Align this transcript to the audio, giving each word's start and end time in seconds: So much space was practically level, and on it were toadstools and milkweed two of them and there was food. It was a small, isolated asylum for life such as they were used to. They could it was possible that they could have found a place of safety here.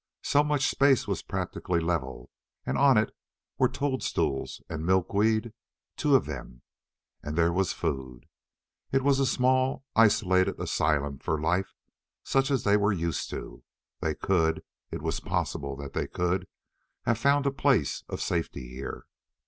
So 0.23 0.43
much 0.43 0.67
space 0.67 1.07
was 1.07 1.21
practically 1.21 1.79
level, 1.79 2.31
and 2.65 2.75
on 2.75 2.97
it 2.97 3.15
were 3.59 3.69
toadstools 3.69 4.59
and 4.67 4.83
milkweed 4.83 5.53
two 5.95 6.15
of 6.15 6.25
them 6.25 6.63
and 7.21 7.37
there 7.37 7.53
was 7.53 7.71
food. 7.71 8.25
It 8.91 9.03
was 9.03 9.19
a 9.19 9.27
small, 9.27 9.85
isolated 9.95 10.59
asylum 10.59 11.19
for 11.19 11.39
life 11.39 11.75
such 12.23 12.49
as 12.49 12.63
they 12.63 12.77
were 12.77 12.91
used 12.91 13.29
to. 13.29 13.63
They 13.99 14.15
could 14.15 14.63
it 14.89 15.03
was 15.03 15.19
possible 15.19 15.75
that 15.75 15.93
they 15.93 16.07
could 16.07 16.47
have 17.03 17.19
found 17.19 17.45
a 17.45 17.51
place 17.51 18.03
of 18.09 18.23
safety 18.23 18.69
here. 18.69 19.05